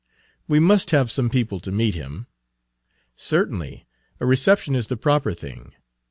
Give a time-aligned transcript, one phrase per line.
[0.47, 2.25] "We must have some people to meet him."
[3.15, 3.85] "Certainly;
[4.19, 5.73] a reception is the proper thing.